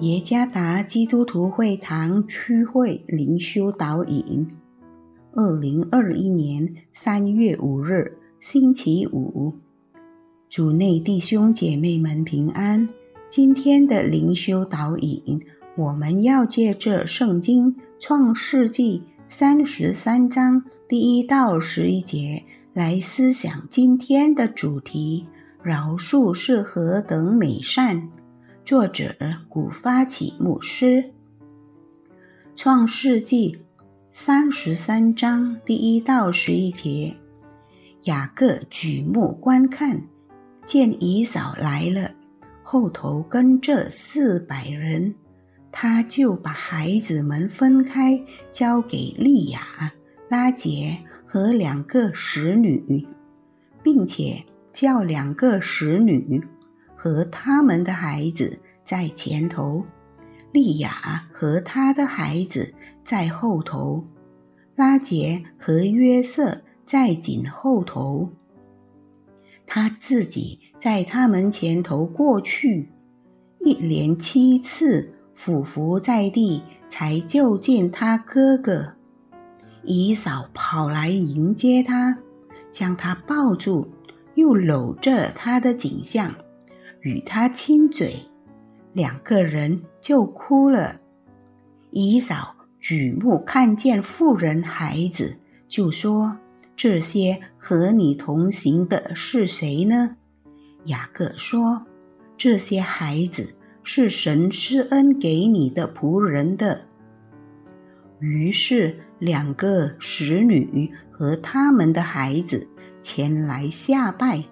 [0.00, 4.46] 耶加达基督徒会堂区会灵修导引，
[5.32, 9.54] 二零二一年三月五日，星期五，
[10.50, 12.86] 主内弟兄姐妹们平安。
[13.30, 15.40] 今天的灵修导引，
[15.78, 22.42] 我们要借着圣经创世纪三十三章第一到十一节
[22.74, 25.26] 来思想今天的主题：
[25.62, 28.10] 饶恕是何等美善。
[28.66, 29.14] 作者
[29.48, 30.96] 古发起牧师，
[32.56, 33.52] 《创世纪》
[34.12, 37.14] 三十三章第一到十一节，
[38.02, 40.02] 雅各举目观看，
[40.64, 42.10] 见以扫来了，
[42.64, 45.14] 后头跟着四百人，
[45.70, 49.60] 他就把孩子们分开，交给利亚、
[50.28, 53.06] 拉杰和两个使女，
[53.84, 56.42] 并且叫两个使女。
[56.98, 59.84] 和他们的孩子在前头，
[60.52, 64.04] 利亚和他的孩子在后头，
[64.76, 68.30] 拉杰和约瑟在紧后头。
[69.66, 72.88] 他自己在他们前头过去，
[73.58, 78.94] 一连七次俯伏在地，才就见他哥哥。
[79.82, 82.18] 姨嫂跑来迎接他，
[82.70, 83.88] 将他抱住，
[84.36, 86.32] 又搂着他的颈项。
[87.00, 88.16] 与他亲嘴，
[88.96, 91.02] 两个人就哭了。
[91.90, 95.36] 姨嫂举目看见妇人孩子，
[95.68, 96.38] 就说
[96.74, 100.16] ：“这些和你同行的是谁呢？”
[100.86, 101.84] 雅各说
[102.38, 106.86] ：“这些孩子是神施恩给你的仆人的。”
[108.18, 112.66] 于是两个使女和他们的孩子
[113.02, 114.42] 前来下拜。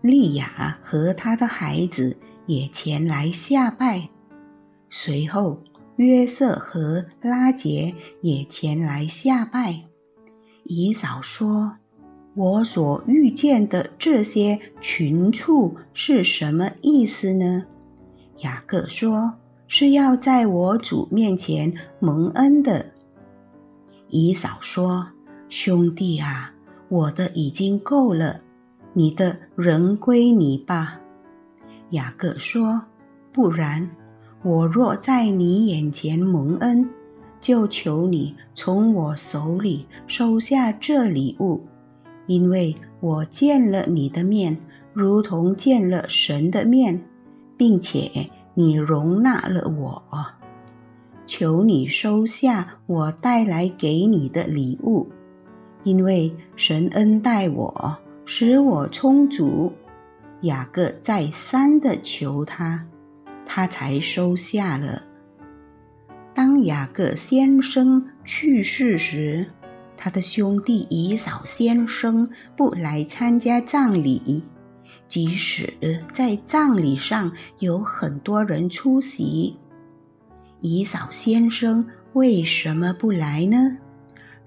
[0.00, 2.16] 利亚和他的孩子
[2.46, 4.08] 也前来下拜，
[4.90, 5.62] 随后
[5.96, 9.84] 约瑟和拉杰也前来下拜。
[10.64, 11.76] 以嫂说
[12.34, 17.64] ：“我所遇见的这些群畜是什么意思呢？”
[18.42, 19.34] 雅各说
[19.68, 22.92] ：“是要在我主面前蒙恩的。”
[24.08, 25.08] 以嫂说
[25.48, 26.52] ：“兄弟啊，
[26.88, 28.40] 我的已经够了。”
[28.94, 31.00] 你的人归你吧，
[31.92, 32.82] 雅各说
[33.32, 33.88] ：“不然，
[34.42, 36.90] 我若在你眼前蒙恩，
[37.40, 41.62] 就求你从我手里收下这礼物，
[42.26, 44.56] 因为我见了你的面，
[44.92, 47.02] 如同见了神的面，
[47.56, 50.02] 并且你容纳了我。
[51.26, 55.08] 求你收下我带来给你的礼物，
[55.84, 59.72] 因为神恩待我。”使我充足，
[60.42, 62.86] 雅各再三的求他，
[63.46, 65.02] 他才收下了。
[66.34, 69.50] 当雅各先生去世时，
[69.96, 74.42] 他的兄弟以扫先生不来参加葬礼，
[75.06, 75.72] 即使
[76.12, 79.56] 在葬礼上有很多人出席，
[80.60, 83.78] 以扫先生为什么不来呢？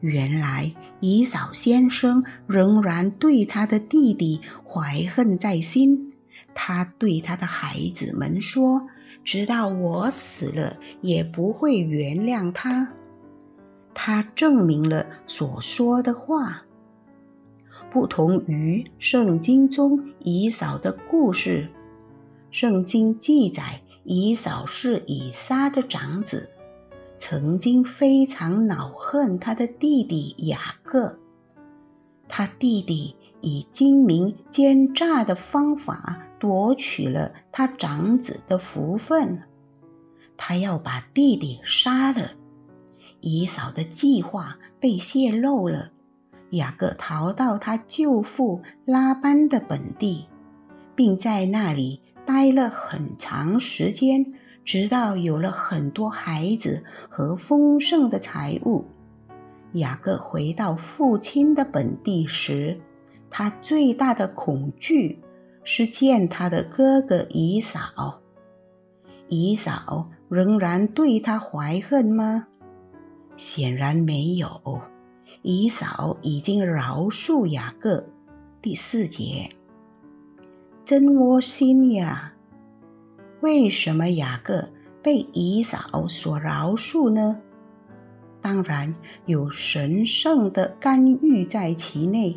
[0.00, 6.12] 原来，姨嫂先生仍然对他的弟弟怀恨在心。
[6.54, 8.88] 他对他的孩子们说
[9.24, 12.92] ：“直到我死了，也不会原谅他。”
[13.92, 16.62] 他证明了所说的话。
[17.90, 21.68] 不同于圣经中姨嫂的故事，
[22.50, 26.50] 圣经记载姨嫂是以撒的长子。
[27.26, 31.20] 曾经非常恼恨他的弟弟雅各，
[32.28, 39.40] 他弟弟以精明奸诈的方法夺取了他长子的福分，
[40.36, 42.32] 他要把弟弟杀了。
[43.22, 45.92] 姨嫂的计划被泄露了，
[46.50, 50.26] 雅各逃到他舅父拉班的本地，
[50.94, 54.34] 并在那里待了很长时间。
[54.64, 58.84] 直到有了很多孩子和丰盛的财物，
[59.74, 62.80] 雅各回到父亲的本地时，
[63.30, 65.18] 他最大的恐惧
[65.64, 68.20] 是见他的哥哥姨嫂。
[69.28, 72.46] 姨嫂仍然对他怀恨吗？
[73.36, 74.80] 显然没有。
[75.42, 78.06] 姨嫂已经饶恕雅各。
[78.62, 79.50] 第四节，
[80.84, 82.33] 真窝心呀！
[83.40, 84.68] 为什么雅各
[85.02, 87.40] 被以扫所饶恕呢？
[88.40, 88.94] 当然
[89.26, 92.36] 有神圣的干预在其内。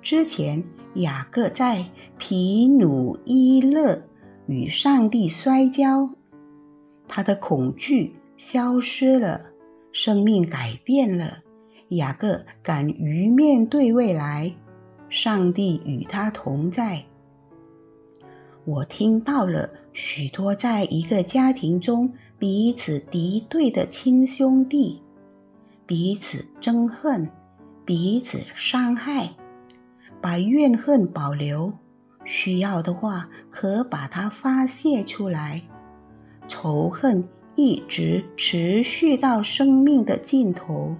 [0.00, 0.62] 之前
[0.94, 1.84] 雅各在
[2.16, 4.02] 皮努伊勒
[4.46, 6.10] 与上帝摔跤，
[7.08, 9.46] 他的恐惧消失了，
[9.90, 11.38] 生命改变了。
[11.90, 14.54] 雅各敢于面对未来，
[15.08, 17.04] 上帝与他同在。
[18.64, 25.00] 我听到了许多在一个家庭中彼此敌对的亲兄弟，
[25.86, 27.26] 彼此憎恨，
[27.86, 29.30] 彼此伤害，
[30.20, 31.72] 把怨恨保留，
[32.26, 35.62] 需要的话可把它发泄出来。
[36.46, 40.94] 仇恨一直持续到生命的尽头。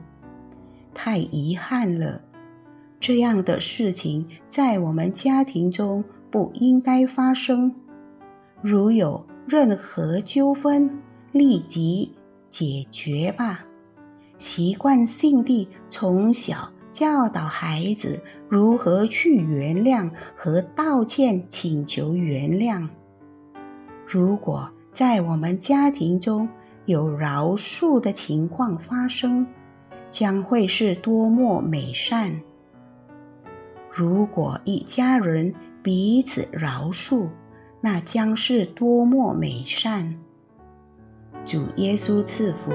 [0.94, 2.22] 太遗憾了，
[2.98, 7.74] 这样的事情在我们家庭中不应该发生。
[8.62, 10.90] 如有任何纠纷，
[11.32, 12.14] 立即
[12.50, 13.64] 解决吧。
[14.38, 22.88] 习惯性地从小教导孩子如何去原谅和道歉，请求原谅。
[24.06, 26.48] 如果在我们家庭中
[26.86, 29.46] 有饶恕的情况发生，
[30.10, 32.40] 将会是多么美善！
[33.92, 37.28] 如果一家人彼此饶恕，
[37.86, 40.16] 那将是多么美善！
[41.44, 42.72] 主耶稣赐福。